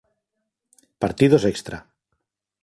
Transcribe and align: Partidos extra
Partidos 1.03 1.43
extra 1.53 1.77